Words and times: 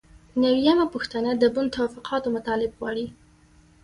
نوي 0.41 0.59
یمه 0.67 0.85
پوښتنه 0.93 1.29
د 1.35 1.43
بن 1.55 1.65
توافقاتو 1.75 2.27
مطالب 2.35 2.71
غواړي. 2.79 3.07